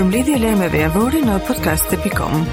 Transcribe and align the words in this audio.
për 0.00 0.06
mblidhje 0.08 0.80
javore 0.80 1.18
në 1.20 1.32
podcast.com. 1.46 2.44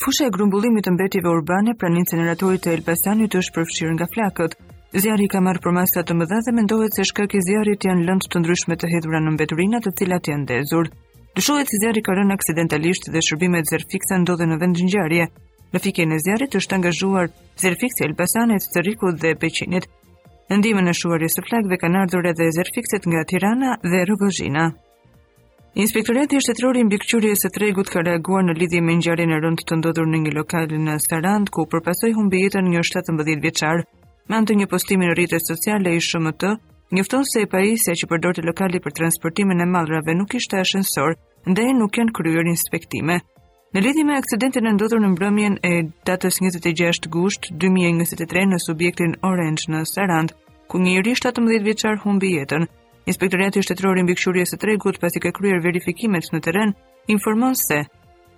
Fusha 0.00 0.24
e 0.24 0.30
grumbullimit 0.32 0.86
të 0.86 0.94
mbetjeve 0.96 1.28
urbane 1.28 1.74
pranë 1.76 2.00
incineratorit 2.00 2.64
të 2.64 2.72
Elbasanit 2.78 3.36
është 3.42 3.54
përfshirë 3.58 3.92
nga 3.98 4.08
flakët. 4.16 4.56
Zjarri 5.02 5.28
ka 5.34 5.44
marrë 5.44 5.60
për 5.66 5.76
masat 5.82 6.08
të 6.08 6.16
mëdha 6.22 6.40
dhe 6.48 6.56
mendohet 6.60 6.96
se 6.96 7.04
shkak 7.12 7.36
i 7.36 7.44
zjarrit 7.50 7.84
janë 7.84 8.08
lëndë 8.08 8.32
të 8.32 8.44
ndryshme 8.46 8.80
të 8.80 8.92
hedhura 8.94 9.20
në 9.26 9.34
mbeturina 9.36 9.84
të 9.84 9.92
cilat 10.00 10.32
janë 10.32 10.46
ndezur. 10.46 10.88
Dyshohet 11.36 11.68
se 11.70 11.82
zjarri 11.84 12.00
ka 12.08 12.16
rënë 12.16 12.32
aksidentalisht 12.40 13.12
dhe 13.12 13.26
shërbimet 13.28 13.68
zerfikse 13.74 14.22
ndodhen 14.24 14.56
në 14.56 14.60
vend 14.64 14.80
ngjarje, 14.88 15.28
në 15.72 15.80
fikje 15.84 16.04
e 16.10 16.16
zjarit 16.18 16.54
është 16.60 16.76
angazhuar 16.78 17.28
zërfikse 17.62 18.04
elbasanit, 18.06 18.64
të 18.74 18.82
dhe 19.22 19.34
peqinit. 19.42 19.84
Në 20.50 20.56
ndime 20.58 20.82
në 20.82 20.94
shuar 20.98 21.22
i 21.22 21.28
së 21.30 21.42
flakve 21.46 21.76
ka 21.78 21.88
ardhur 22.02 22.26
edhe 22.26 22.48
zërfikset 22.56 23.06
nga 23.06 23.20
Tirana 23.24 23.76
dhe 23.90 24.00
Rogozhina. 24.10 24.64
Inspektorati 25.78 26.36
i 26.36 26.42
shtetror 26.42 26.76
i 26.76 26.82
mbikëqyrjes 26.88 27.42
së 27.44 27.48
tregut 27.54 27.90
ka 27.92 28.02
reaguar 28.02 28.42
në 28.44 28.56
lidhje 28.58 28.80
me 28.82 28.96
ngjarjen 28.98 29.30
e 29.30 29.38
rëndë 29.44 29.66
të 29.70 29.76
ndodhur 29.78 30.08
në 30.10 30.18
një 30.24 30.32
lokal 30.40 30.66
në 30.86 30.96
Sarand 31.04 31.52
ku 31.54 31.68
përpasoi 31.70 32.10
humbi 32.18 32.42
jetën 32.42 32.66
një 32.74 32.82
17 32.90 33.38
vjeçar. 33.46 33.84
Me 34.28 34.36
anë 34.40 34.48
të 34.50 34.56
një 34.58 34.66
postimi 34.74 35.06
në 35.06 35.14
rrjetet 35.14 35.46
sociale 35.46 35.94
i 35.94 36.00
SHMT, 36.02 36.42
njofton 36.94 37.22
se 37.34 37.46
pajisja 37.52 37.94
që 38.00 38.08
përdorte 38.10 38.42
lokali 38.42 38.82
për 38.82 38.96
transportimin 38.98 39.62
e 39.62 39.66
mallrave 39.70 40.14
nuk 40.18 40.34
ishte 40.34 40.58
ashensor, 40.64 41.14
ndaj 41.46 41.70
nuk 41.78 41.98
janë 42.02 42.16
kryer 42.18 42.50
inspektime. 42.56 43.20
Në 43.70 43.80
lidhje 43.84 44.02
me 44.04 44.16
aksidentin 44.18 44.66
e 44.66 44.70
ndodhur 44.74 44.98
në 45.02 45.08
mbrëmjen 45.12 45.52
e 45.68 45.70
datës 46.08 46.40
26 46.42 47.04
gusht 47.16 47.44
2023 47.64 48.48
në 48.50 48.56
subjektin 48.64 49.12
Orange 49.28 49.68
në 49.70 49.84
Sarand, 49.86 50.32
ku 50.66 50.80
një 50.82 50.96
17 51.12 51.60
vjeçar 51.68 52.00
humbi 52.04 52.32
jetën, 52.38 52.66
Inspektorati 53.08 53.62
Shtetëror 53.64 54.00
i 54.00 54.04
Mbikëqyrjes 54.06 54.50
së 54.52 54.58
Tregut 54.62 54.98
pasi 55.02 55.22
ka 55.22 55.30
kryer 55.38 55.62
verifikimet 55.64 56.26
në 56.34 56.40
terren, 56.46 56.74
informon 57.14 57.54
se 57.56 57.78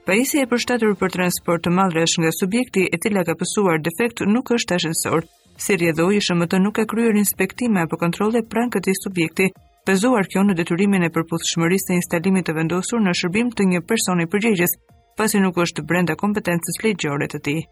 pajisja 0.06 0.44
e 0.44 0.50
përshtatur 0.52 0.94
për 1.00 1.16
transport 1.16 1.64
të 1.64 1.72
madhresh 1.80 2.20
nga 2.22 2.30
subjekti 2.36 2.84
e 2.92 2.96
tila 3.00 3.24
ka 3.24 3.32
pësuar 3.40 3.80
defekt 3.84 4.20
nuk 4.28 4.52
është 4.56 4.78
ashensor. 4.78 5.24
Si 5.62 5.76
rjedhoi 5.80 6.20
SHMT 6.20 6.60
nuk 6.62 6.76
ka 6.78 6.86
kryer 6.92 7.16
inspektime 7.20 7.82
apo 7.86 7.96
kontrole 8.00 8.44
pranë 8.54 8.76
këtij 8.78 9.00
subjekti, 9.02 9.50
pëzuar 9.88 10.28
kjo 10.32 10.44
në 10.46 10.56
detyrimin 10.60 11.08
e 11.08 11.12
përputhshmërisë 11.18 11.90
të 11.90 12.00
instalimit 12.00 12.48
të 12.48 12.58
vendosur 12.60 13.00
në 13.02 13.16
shërbim 13.20 13.50
të 13.56 13.68
një 13.74 13.82
personi 13.88 14.28
përgjegjës 14.32 14.78
pasi 15.16 15.38
nuk 15.44 15.58
është 15.64 15.82
brenda 15.88 16.14
kompetencës 16.20 16.80
ligjore 16.84 17.28
të 17.32 17.40
tij. 17.46 17.62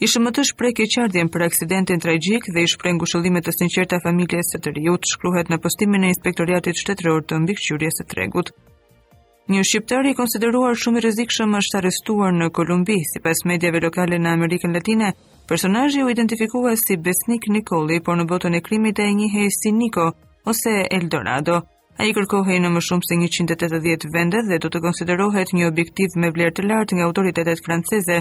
I 0.00 0.06
më 0.24 0.30
të 0.36 0.42
shprej 0.50 0.72
keqardhjen 0.78 1.28
për 1.32 1.42
aksidentin 1.46 2.00
tragjik 2.00 2.46
dhe 2.54 2.62
i 2.64 2.70
shprej 2.72 2.94
ngushëllimet 2.96 3.44
të 3.46 3.52
sinqerta 3.58 3.96
familjes 4.04 4.48
së 4.54 4.60
të 4.64 4.70
rjutë, 4.78 5.10
shkruhet 5.12 5.50
në 5.52 5.58
postimin 5.60 6.04
e 6.08 6.12
inspektoriatit 6.14 6.78
shtetëror 6.80 7.20
të 7.26 7.40
mbikëqyrjes 7.42 7.98
së 8.00 8.06
tregut. 8.12 8.48
Një 9.52 9.64
shqiptar 9.66 10.06
i 10.08 10.14
konsideruar 10.16 10.78
shumë 10.78 11.00
i 11.00 11.04
rrezikshëm 11.04 11.56
është 11.60 11.78
arrestuar 11.80 12.32
në 12.32 12.48
Kolumbi, 12.56 12.96
sipas 13.12 13.44
mediave 13.50 13.82
lokale 13.86 14.16
në 14.18 14.32
Amerikën 14.36 14.72
Latine. 14.72 15.12
Personazhi 15.50 16.04
u 16.06 16.10
identifikua 16.12 16.76
si 16.80 16.96
Besnik 16.96 17.50
Nikoli, 17.50 17.98
por 18.00 18.16
në 18.16 18.28
botën 18.30 18.56
e 18.56 18.62
krimit 18.62 19.02
e 19.02 19.10
njihej 19.20 19.50
si 19.50 19.72
Niko 19.74 20.12
ose 20.46 20.86
Eldorado. 20.90 21.58
Dorado. 21.60 21.79
A 22.00 22.04
i 22.08 22.14
kërkohej 22.16 22.62
në 22.64 22.68
më 22.72 22.80
shumë 22.86 23.04
se 23.04 23.16
180 23.22 24.06
vende 24.14 24.38
dhe 24.46 24.56
do 24.64 24.68
të 24.72 24.80
konsiderohet 24.86 25.50
një 25.52 25.66
objektiv 25.68 26.14
me 26.22 26.30
vlerë 26.32 26.54
të 26.56 26.62
lartë 26.70 26.96
nga 26.96 27.04
autoritetet 27.10 27.60
franceze, 27.66 28.16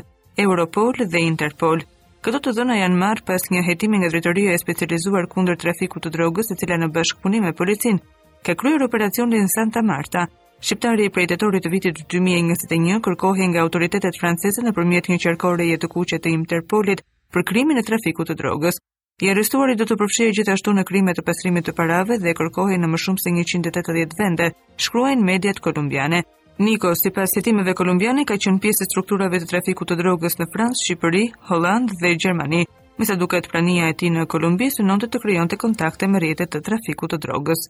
Europol 0.45 0.91
dhe 1.13 1.21
Interpol. 1.27 1.85
Këto 2.19 2.41
të 2.43 2.53
dhëna 2.57 2.75
janë 2.81 2.99
marrë 3.01 3.23
pas 3.29 3.47
një 3.53 3.61
hetimi 3.69 4.01
nga 4.01 4.09
drejtoria 4.11 4.51
e 4.51 4.59
specializuar 4.59 5.29
kundër 5.31 5.61
trafikut 5.63 6.09
të 6.09 6.11
drogës, 6.17 6.51
e 6.51 6.59
cila 6.59 6.79
në 6.81 6.91
bashkëpunim 6.97 7.47
me 7.47 7.55
policinë 7.61 8.03
ka 8.43 8.57
kryer 8.59 8.83
operacionin 8.83 9.47
Santa 9.55 9.85
Marta. 9.91 10.25
Shqiptari 10.65 11.07
i 11.07 11.13
prejtetorit 11.15 11.63
të 11.63 11.73
vitit 11.77 12.03
2021 12.17 12.99
kërkohej 13.07 13.47
nga 13.53 13.63
autoritetet 13.63 14.19
franceze 14.19 14.59
nëpërmjet 14.67 15.07
një 15.13 15.21
qarkore 15.23 15.71
jetë 15.71 15.93
kuqe 15.95 16.19
të 16.19 16.35
Interpolit 16.35 17.05
për 17.31 17.47
krimin 17.53 17.79
e 17.79 17.87
trafikut 17.87 18.33
të 18.35 18.41
drogës. 18.43 18.83
I 19.19 19.27
arrestuari 19.33 19.75
do 19.75 19.83
të 19.87 19.95
përfshirë 19.99 20.33
gjithashtu 20.37 20.71
në 20.75 20.83
krimet 20.87 21.17
të 21.19 21.23
pastrimit 21.27 21.65
të 21.67 21.73
parave 21.75 22.15
dhe 22.23 22.31
kërkohej 22.37 22.77
në 22.79 22.87
më 22.91 22.99
shumë 23.05 23.19
se 23.23 23.31
180 23.35 24.13
vende, 24.19 24.45
shkruajnë 24.85 25.25
mediat 25.29 25.59
kolumbiane. 25.65 26.21
Niko, 26.63 26.93
si 26.95 27.11
pas 27.15 27.35
jetimeve 27.35 27.73
kolumbiane, 27.75 28.23
ka 28.29 28.37
qënë 28.45 28.61
pjesë 28.63 28.87
strukturave 28.87 29.41
të 29.41 29.49
trafiku 29.51 29.87
të 29.89 29.97
drogës 29.99 30.39
në 30.39 30.47
Fransë, 30.53 30.85
Shqipëri, 30.87 31.25
Holland 31.51 31.91
dhe 32.01 32.13
Gjermani. 32.15 32.63
Misa 32.99 33.15
duket 33.19 33.51
prania 33.51 33.89
e 33.89 33.93
ti 33.99 34.09
në 34.11 34.23
Kolumbi, 34.31 34.67
së 34.75 34.83
nëndë 34.87 35.07
të 35.11 35.21
kryon 35.23 35.47
të 35.51 35.59
kontakte 35.65 36.07
me 36.11 36.19
rjetet 36.23 36.51
të 36.55 36.59
trafiku 36.69 37.07
të 37.11 37.19
drogës. 37.23 37.67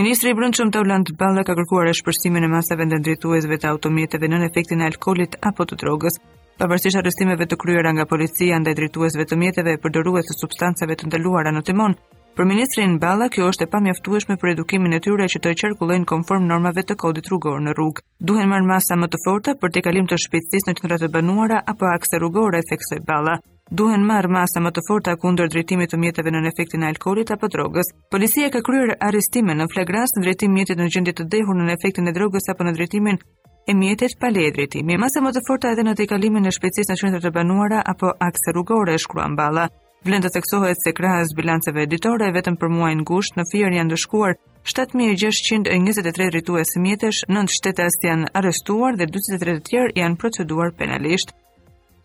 Ministri 0.00 0.32
i 0.32 0.36
Brendshëm 0.36 0.68
të 0.72 0.80
Holland 0.82 1.12
Balla 1.20 1.44
ka 1.48 1.56
kërkuar 1.56 1.88
shpërsimin 1.96 2.44
e 2.48 2.52
masave 2.52 2.84
ndërtuesve 2.88 3.56
të 3.60 3.68
automjeteve 3.74 4.28
nën 4.32 4.44
efektin 4.50 4.84
e 4.84 4.88
alkoolit 4.90 5.40
apo 5.52 5.64
të 5.68 5.80
drogës 5.80 6.20
pavarësisht 6.60 6.98
arrestimeve 7.00 7.46
të 7.48 7.56
kryera 7.62 7.92
nga 7.94 8.04
policia 8.12 8.58
ndaj 8.60 8.74
drejtuesve 8.78 9.24
të 9.30 9.36
mjeteve 9.42 9.74
e 9.74 9.78
përdorues 9.82 10.26
të 10.28 10.36
substancave 10.42 10.96
të 10.98 11.08
ndaluara 11.10 11.52
në 11.54 11.62
timon. 11.70 11.94
Për 12.38 12.46
ministrin 12.46 12.98
Balla, 13.02 13.26
kjo 13.34 13.48
është 13.50 13.64
e 13.66 13.70
pamjaftueshme 13.72 14.34
për 14.38 14.52
edukimin 14.52 14.92
e 14.94 15.00
tyre 15.06 15.26
që 15.32 15.38
të 15.42 15.52
qarkullojnë 15.60 16.06
konform 16.12 16.44
normave 16.46 16.84
të 16.86 16.94
kodit 17.02 17.30
rrugor 17.30 17.58
në 17.62 17.74
rrugë. 17.74 18.04
Duhen 18.30 18.50
marrë 18.50 18.68
masa 18.70 18.94
më 18.98 19.08
të 19.10 19.18
forta 19.24 19.54
për 19.60 19.72
të 19.74 19.82
kalim 19.88 20.06
të 20.06 20.18
shpejtësisë 20.24 20.68
në 20.70 20.76
qendrat 20.78 21.02
e 21.02 21.10
banuara 21.18 21.58
apo 21.74 21.88
akse 21.90 22.20
rrugore, 22.22 22.62
theksoi 22.70 23.00
Balla. 23.08 23.38
Duhen 23.78 24.06
marrë 24.10 24.30
masa 24.36 24.62
më 24.64 24.70
të 24.70 24.86
forta 24.86 25.16
kundër 25.22 25.50
drejtimit 25.52 25.90
të 25.92 25.98
mjeteve 26.02 26.30
nën 26.32 26.46
efektin 26.52 26.86
e 26.86 26.90
alkoolit 26.94 27.34
apo 27.34 27.50
drogës. 27.54 27.90
Policia 28.12 28.50
ka 28.54 28.62
kryer 28.66 28.94
arrestime 29.08 29.58
në 29.58 29.66
flagrancë 29.74 30.22
drejtim 30.24 30.54
mjetit 30.56 30.78
në 30.80 30.88
gjendje 30.94 31.18
të 31.18 31.28
dehur 31.34 31.58
në 31.58 31.74
efektin 31.74 32.06
e 32.08 32.14
drogës 32.18 32.48
apo 32.54 32.64
në 32.64 32.78
drejtimin 32.78 33.18
e 33.68 33.74
mjetet 33.74 34.10
pa 34.20 34.28
ledriti. 34.36 34.82
Me 34.88 34.96
masë 35.02 35.20
më 35.22 35.34
të 35.36 35.42
forta 35.48 35.72
edhe 35.74 35.84
në 35.84 35.92
të 35.98 36.04
i 36.06 36.10
kalimin 36.12 36.48
e 36.48 36.52
shpecis 36.56 36.88
në 36.88 36.96
qëndër 37.02 37.24
të 37.26 37.32
banuara 37.36 37.82
apo 37.92 38.14
akse 38.28 38.54
rrugore 38.54 38.94
e 38.96 39.02
shkruan 39.02 39.36
bala. 39.38 39.68
Vlen 40.06 40.22
të 40.22 40.30
theksohet 40.36 40.78
se 40.80 40.92
krahës 40.96 41.34
bilanceve 41.36 41.82
editore 41.84 42.28
e 42.30 42.34
vetëm 42.38 42.56
për 42.60 42.70
muajnë 42.74 43.04
gusht 43.10 43.36
në 43.36 43.44
firë 43.50 43.76
janë 43.80 43.92
dëshkuar 43.96 44.36
7.623 44.68 46.30
rritu 46.32 46.56
e 46.60 46.64
së 46.70 46.80
mjetesh, 46.84 47.24
9 47.28 47.56
shtetas 47.58 47.98
janë 48.04 48.30
arestuar 48.38 48.96
dhe 48.96 49.06
të 49.10 49.56
tjerë 49.68 49.94
janë 50.00 50.18
proceduar 50.22 50.72
penalisht. 50.78 51.34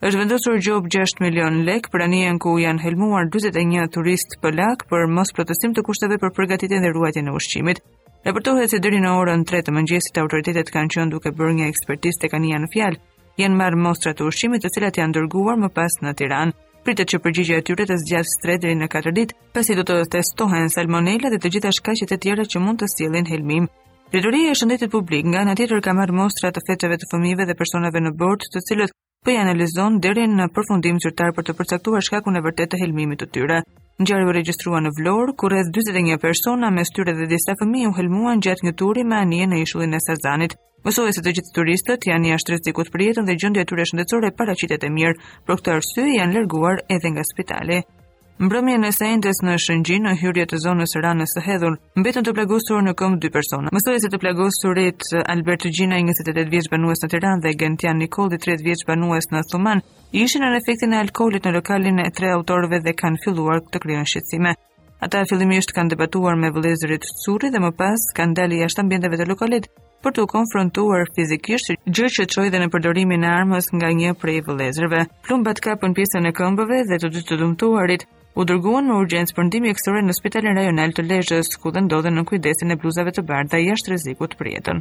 është 0.03 0.19
vendosur 0.19 0.57
gjop 0.59 0.87
6 0.91 1.21
milion 1.23 1.63
lek 1.67 1.87
për 1.91 2.01
anien 2.07 2.39
ku 2.43 2.59
janë 2.59 2.83
helmuar 2.83 3.29
21 3.31 3.87
turist 3.95 4.29
për 4.41 4.51
lak 4.59 4.79
për 4.91 5.07
mos 5.15 5.31
protestim 5.35 5.71
të 5.73 5.81
kushtave 5.87 6.15
për 6.19 6.33
përgatitin 6.37 6.83
dhe 6.83 6.89
ruajtjen 6.91 7.27
e 7.31 7.35
ushqimit. 7.37 7.77
Raportohet 8.23 8.69
se 8.71 8.79
deri 8.79 9.01
në 9.03 9.09
orën 9.19 9.41
3 9.47 9.59
të 9.67 9.71
mëngjesit 9.75 10.15
autoritetet 10.21 10.69
kanë 10.71 10.93
qenë 10.93 11.11
duke 11.11 11.31
bërë 11.35 11.55
një 11.57 11.65
ekspertizë 11.71 12.21
tekania 12.23 12.59
në 12.63 12.69
fjalë. 12.75 12.99
Janë 13.41 13.57
marrë 13.59 13.79
mostra 13.83 14.13
të 14.15 14.23
ushqimit 14.29 14.63
të 14.63 14.69
cilat 14.77 14.99
janë 15.01 15.17
dërguar 15.17 15.59
më 15.59 15.67
pas 15.75 15.97
në 15.99 16.13
Tiranë. 16.21 16.55
Pritet 16.85 17.11
që 17.11 17.19
përgjigjja 17.25 17.57
e 17.59 17.65
tyre 17.67 17.85
të 17.89 17.97
zgjasë 18.05 18.37
3 18.45 18.55
deri 18.63 18.77
në 18.79 18.87
4 18.95 19.13
ditë, 19.17 19.35
pasi 19.55 19.75
do 19.75 19.83
të 19.87 19.97
testohen 20.15 20.71
salmonela 20.71 21.31
dhe 21.33 21.39
të 21.43 21.51
gjitha 21.57 21.71
shkaqet 21.81 22.15
e 22.15 22.19
tjera 22.23 22.47
që 22.47 22.61
mund 22.63 22.79
të 22.79 22.91
sjellin 22.93 23.27
helmim. 23.27 23.67
Drejtoria 24.13 24.51
e 24.51 24.57
Shëndetit 24.59 24.91
Publik 24.95 25.27
nga 25.27 25.43
ana 25.43 25.55
tjetër 25.59 25.81
ka 25.83 25.95
marrë 25.99 26.15
mostra 26.21 26.51
të 26.55 26.63
fetëve 26.69 26.99
të 27.03 27.09
fëmijëve 27.11 27.47
dhe 27.51 27.57
personave 27.59 27.99
në 28.07 28.15
bord, 28.23 28.43
të 28.53 28.63
cilët 28.69 28.95
po 29.23 29.31
i 29.35 29.39
analizon 29.43 29.99
deri 30.03 30.27
në 30.31 30.47
përfundim 30.55 30.99
zyrtar 31.03 31.31
për 31.35 31.43
të 31.47 31.57
përcaktuar 31.59 32.03
shkakun 32.07 32.37
e 32.39 32.43
vërtet 32.47 32.71
të 32.75 32.83
helmimit 32.85 33.23
të 33.25 33.31
tyre. 33.35 33.61
Ngjarja 34.01 34.25
u 34.25 34.31
regjistrua 34.33 34.79
në 34.81 34.89
Vlorë, 34.97 35.33
ku 35.37 35.49
rreth 35.53 35.69
41 35.75 36.17
persona 36.23 36.71
me 36.73 36.81
shtyrë 36.89 37.13
dhe 37.19 37.27
disa 37.33 37.53
fëmijë 37.59 37.91
u 37.91 37.93
helmuan 37.99 38.41
gjatë 38.45 38.67
një 38.67 38.73
turi 38.81 39.05
me 39.11 39.19
anije 39.25 39.49
në 39.51 39.59
ishullin 39.65 39.93
e 39.99 40.01
Sazanit. 40.07 40.57
se 40.89 41.21
të 41.21 41.33
gjithë 41.37 41.55
turistët 41.59 42.07
janë 42.09 42.29
jashtë 42.31 42.51
rrezikut 42.55 42.91
për 42.95 43.03
jetën 43.05 43.25
dhe 43.29 43.37
gjendja 43.43 43.61
e 43.61 43.69
tyre 43.69 43.85
shëndetësore 43.91 44.33
paraqitet 44.41 44.83
e 44.89 44.93
mirë. 44.97 45.19
Për 45.45 45.53
këtë 45.61 45.71
arsye 45.77 46.09
janë 46.17 46.33
larguar 46.39 46.81
edhe 46.97 47.09
nga 47.13 47.23
spitali. 47.33 47.83
Mbrëmje 48.41 48.77
në 48.81 48.89
sendes 48.97 49.39
në 49.45 49.53
shëngjin 49.61 50.05
në 50.07 50.11
hyrje 50.17 50.47
të 50.51 50.57
zonës 50.63 50.95
së 50.95 50.99
ranës 51.05 51.35
së 51.37 51.41
hedhur, 51.45 51.75
mbetën 52.01 52.25
të 52.25 52.31
plagosur 52.33 52.79
në 52.81 52.93
këmbë 52.97 53.19
dy 53.21 53.29
persona. 53.35 53.69
Mësuesit 53.75 54.09
të 54.13 54.19
plagosurit 54.23 55.03
uh, 55.13 55.19
Albert 55.29 55.67
Gjina, 55.69 55.99
28 56.01 56.49
vjeç 56.49 56.69
banues 56.73 57.03
në 57.03 57.09
Tiranë 57.13 57.43
dhe 57.45 57.51
Gentian 57.61 58.01
Nikolli, 58.01 58.39
30 58.41 58.65
vjeç 58.65 58.81
banues 58.87 59.29
në 59.29 59.43
Thuman, 59.51 59.83
ishin 60.17 60.41
në 60.41 60.49
efektin 60.57 60.95
e 60.97 61.01
alkoolit 61.03 61.45
në 61.45 61.51
lokalin 61.59 61.99
e 62.01 62.07
tre 62.17 62.31
autorëve 62.33 62.79
dhe 62.87 62.95
kanë 63.03 63.21
filluar 63.23 63.61
të 63.69 63.83
krijojnë 63.85 64.09
shqetësime. 64.13 64.55
Ata 65.05 65.21
fillimisht 65.29 65.73
kanë 65.77 65.93
debatuar 65.93 66.33
me 66.39 66.49
vëlezërit 66.55 67.05
Curri 67.25 67.49
dhe 67.53 67.59
më 67.61 67.71
pas 67.77 68.01
kanë 68.17 68.37
dalë 68.39 68.61
jashtë 68.63 68.85
ambienteve 68.85 69.17
të 69.21 69.27
lokalit 69.29 69.67
për 70.03 70.15
të 70.15 70.25
konfrontuar 70.31 71.05
fizikisht 71.15 71.75
gjë 71.85 72.09
që 72.17 72.27
çoi 72.33 72.47
dhe 72.53 72.63
në 72.63 72.71
përdorimin 72.73 73.27
e 73.27 73.29
armës 73.35 73.67
nga 73.77 73.91
një 73.99 74.15
prej 74.23 74.39
vëllezërve. 74.47 75.05
Plumbat 75.27 75.59
kapën 75.65 75.93
pjesën 75.97 76.31
e 76.31 76.33
këmbëve 76.39 76.83
dhe 76.91 77.01
të 77.03 77.11
dy 77.17 77.25
të 77.27 77.39
dëmtuarit 77.43 78.07
u 78.35 78.41
dërguan 78.49 78.87
me 78.89 78.95
urgjencë 79.01 79.35
për 79.37 79.45
ndihmë 79.47 79.67
mjekësore 79.67 80.01
në 80.05 80.13
Spitalin 80.17 80.55
Rajonal 80.57 80.93
të 80.97 81.03
Lezhës, 81.09 81.51
ku 81.61 81.69
dhe 81.73 81.83
ndodhen 81.85 82.15
në 82.19 82.23
kujdesin 82.31 82.73
e 82.73 82.77
bluzave 82.81 83.11
të 83.15 83.23
bardha 83.29 83.59
jashtë 83.61 83.91
rrezikut 83.93 84.33
për 84.39 84.49
jetën. 84.55 84.79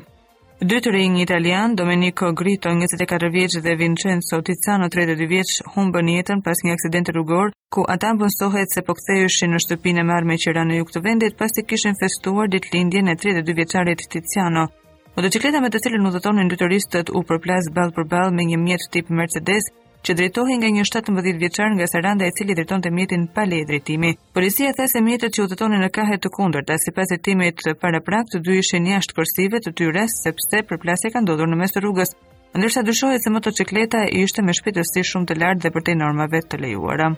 Dy 0.69 0.77
të 0.81 0.93
rinj 0.95 1.17
italian, 1.27 1.73
Domenico 1.77 2.31
Grito, 2.39 2.71
24 2.73 3.29
vjeç 3.35 3.57
dhe 3.65 3.75
Vincenzo 3.81 4.39
Tiziano, 4.47 4.87
32 4.95 5.27
vjeç, 5.33 5.51
humbën 5.75 6.09
jetën 6.17 6.41
pas 6.47 6.59
një 6.65 6.77
aksidenti 6.79 7.13
rrugor, 7.17 7.51
ku 7.75 7.83
ata 7.95 8.13
mbështohet 8.15 8.71
se 8.73 8.85
po 8.87 8.95
ktheheshin 8.99 9.53
në 9.55 9.61
shtëpinë 9.67 10.05
e 10.05 10.07
marrë 10.13 10.29
me 10.31 10.37
qira 10.43 10.63
në 10.65 10.79
jug 10.81 10.95
të 10.95 11.05
vendit 11.07 11.37
pasi 11.41 11.67
kishin 11.67 11.99
festuar 12.01 12.49
ditëlindjen 12.55 13.11
e 13.13 13.19
32 13.25 13.59
vjeçarit 13.59 14.07
Tiziano. 14.15 14.69
Motocikleta 15.17 15.61
me 15.61 15.69
të 15.69 15.79
cilën 15.85 16.09
udhëtonin 16.09 16.49
dy 16.49 16.57
turistët 16.61 17.11
u 17.19 17.21
përplas 17.29 17.67
ball 17.77 17.91
për 17.97 18.07
ball 18.13 18.31
me 18.37 18.47
një 18.49 18.59
mjet 18.65 18.87
tip 18.95 19.11
Mercedes, 19.19 19.67
që 20.05 20.15
drejtohej 20.19 20.57
nga 20.59 20.71
një 20.77 20.85
17 20.89 21.39
vjeçar 21.43 21.71
nga 21.77 21.87
Saranda 21.91 22.27
i 22.27 22.35
cili 22.39 22.57
drejtonte 22.59 22.91
mjetin 22.91 23.29
pa 23.35 23.45
leje 23.51 23.69
drejtimi. 23.71 24.11
Policia 24.37 24.73
tha 24.77 24.87
se 24.91 25.01
mjetet 25.07 25.35
që 25.37 25.45
udhëtonin 25.47 25.83
në 25.85 25.91
kahe 25.97 26.19
të 26.19 26.33
kundërta 26.37 26.79
sipas 26.83 27.13
hetimit 27.15 27.63
para 27.81 28.01
të 28.01 28.43
dy 28.45 28.59
ishin 28.63 28.87
jashtë 28.93 29.15
kursive 29.17 29.61
të 29.65 29.73
tyre 29.79 30.05
sepse 30.09 30.63
përplasja 30.69 31.13
ka 31.15 31.21
ndodhur 31.23 31.49
në 31.51 31.57
mes 31.61 31.73
të 31.75 31.81
rrugës. 31.85 32.15
Ndërsa 32.59 32.83
dyshohet 32.87 33.23
se 33.25 33.31
motocikleta 33.33 34.05
ishte 34.23 34.43
me 34.43 34.53
shpejtësi 34.59 35.05
shumë 35.09 35.27
të 35.31 35.39
lartë 35.41 35.63
dhe 35.65 35.73
përtej 35.75 35.97
normave 36.03 36.43
të 36.51 36.61
lejuara. 36.63 37.09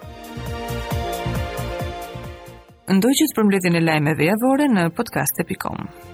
Ndoqjet 2.95 3.33
për 3.37 3.45
mbledhjen 3.49 3.81
e 3.81 3.87
lajmeve 3.91 4.29
javore 4.31 4.69
në 4.71 4.91
podcast.com. 4.97 6.13